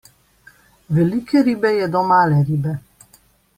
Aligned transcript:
Velike 0.97 1.37
ribe 1.49 1.69
jedo 1.77 1.99
malo 2.15 2.37
ribe. 2.51 2.73